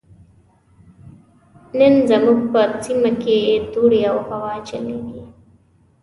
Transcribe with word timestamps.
نن 1.77 1.93
زموږ 2.09 2.39
په 2.51 2.61
سيمه 2.83 3.11
کې 3.23 3.37
دوړې 3.71 4.01
او 4.11 4.17
هوا 4.29 4.53
چليږي. 4.67 5.21